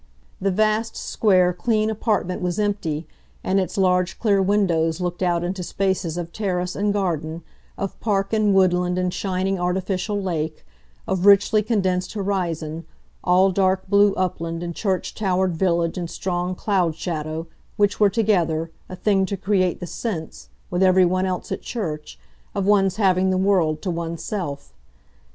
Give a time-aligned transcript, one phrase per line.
[0.41, 3.05] The vast, square, clean apartment was empty,
[3.43, 7.43] and its large clear windows looked out into spaces of terrace and garden,
[7.77, 10.65] of park and woodland and shining artificial lake,
[11.07, 12.83] of richly condensed horizon,
[13.23, 17.45] all dark blue upland and church towered village and strong cloudshadow,
[17.77, 22.17] which were, together, a thing to create the sense, with everyone else at church,
[22.55, 24.73] of one's having the world to one's self.